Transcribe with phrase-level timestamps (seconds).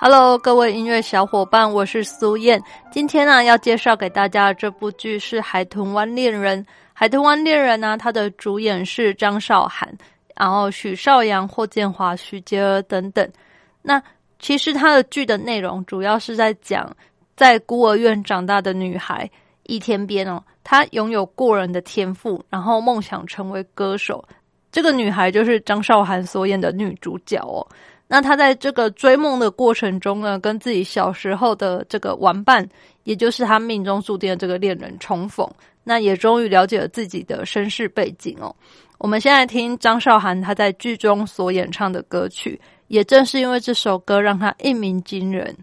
[0.00, 2.62] Hello，各位音乐小伙伴，我是苏燕。
[2.88, 6.64] 今天呢，要介绍给大家的这部剧是《海豚湾恋人》。
[6.92, 9.92] 《海豚湾恋人》呢，它的主演是张韶涵，
[10.36, 13.28] 然后许绍洋、霍建华、徐杰儿等等。
[13.82, 14.00] 那
[14.38, 16.96] 其实它的剧的内容主要是在讲
[17.36, 19.28] 在孤儿院长大的女孩
[19.64, 24.24] 易天边哦，她拥有过人的天赋，然后梦想成为歌手。
[24.70, 27.66] 这个女孩就是张韶涵所演的女主角哦。
[28.08, 32.66] 那他在这个追梦的过程中呢，跟自己小时候的这个玩伴，
[33.04, 35.46] 也就是他命中注定的这个恋人重逢，
[35.84, 38.54] 那也终于了解了自己的身世背景哦。
[38.96, 45.54] 我们现在听张韶涵她在剧中所演唱的歌曲，也正是因为这首歌让她一鸣惊人。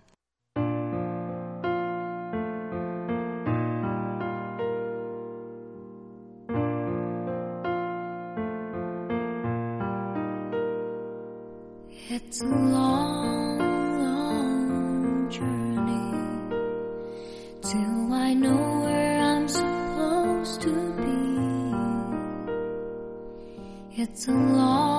[12.07, 16.11] It's a long, long journey
[17.63, 21.23] till I know where I'm supposed to be.
[24.03, 24.94] It's a long,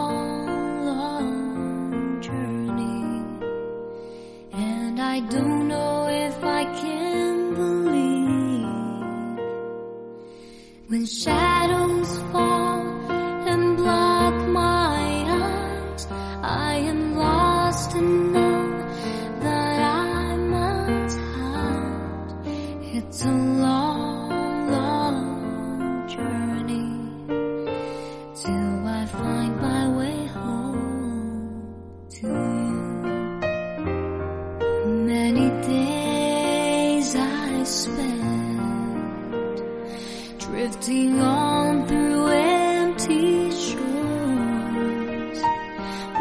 [40.56, 45.42] drifting on through empty shores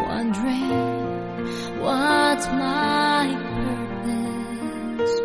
[0.09, 5.21] wondering what's my purpose,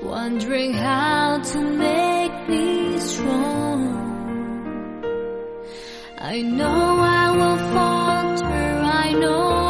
[0.00, 3.82] wondering how to make me strong.
[6.18, 9.61] I know I will falter, I know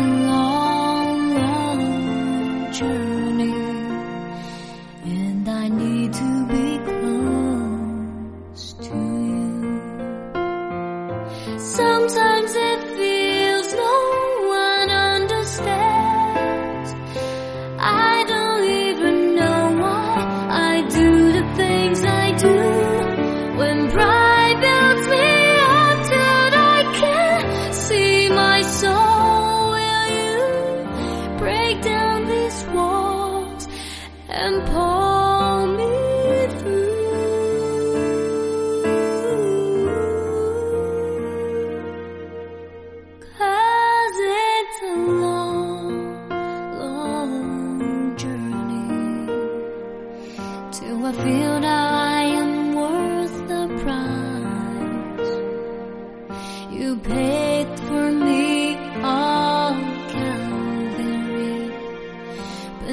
[0.00, 0.47] love.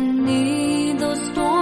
[0.02, 1.55] 你都懂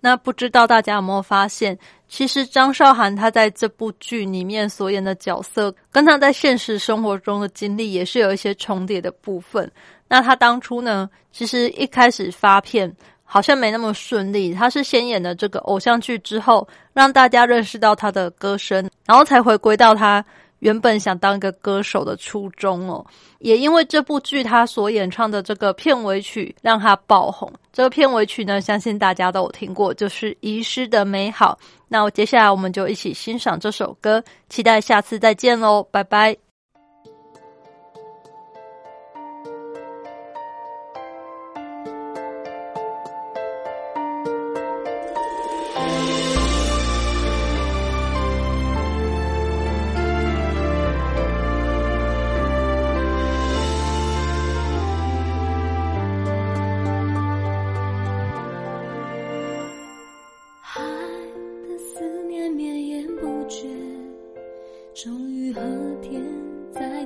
[0.00, 1.76] 那不知道大家有没有发现，
[2.08, 9.70] 其实张韶涵她在这部剧里面所演的角色，跟她在现实生活中的经历也是有一些重叠的部分。
[10.06, 12.90] 那她当初呢，其实一开始发片
[13.24, 20.24] 好像没那么顺利，她是先演了这个偶像剧之后，让大家认识到她的歌声，然后才回归到她。
[20.60, 23.04] 原本想当一个歌手的初衷哦，
[23.38, 27.52] 也因为这部剧他所演唱的这个片尾曲让他爆红。
[27.72, 31.56] 这个片尾曲呢，相信大家都有听过，就是《遗失的美好》。
[31.86, 36.47] 那我接下来我们就一起欣赏这首歌，期待下次再见喽，拜拜。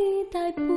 [0.00, 0.69] 期待不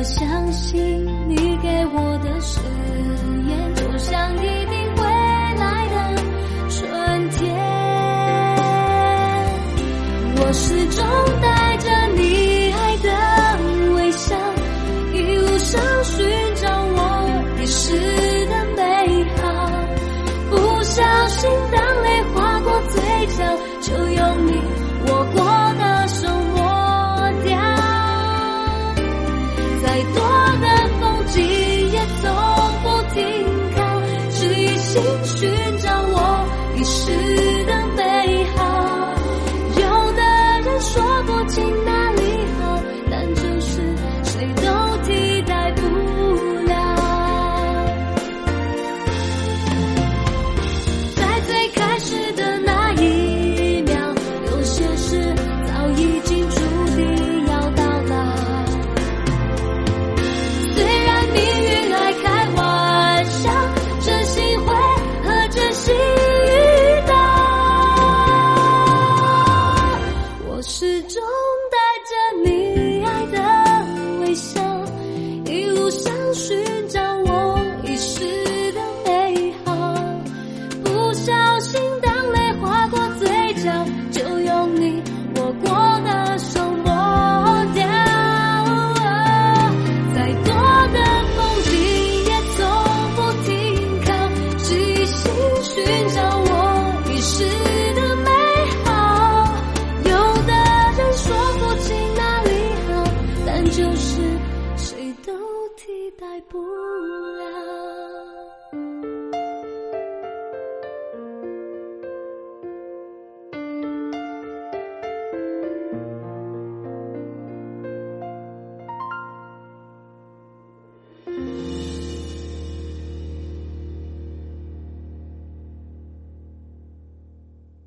[0.00, 2.58] 我相信你给我的誓
[3.46, 6.22] 言就像一定会来的
[6.70, 7.38] 春天
[10.36, 11.04] 我始终
[34.90, 35.48] 心寻
[35.78, 37.49] 找我遗失。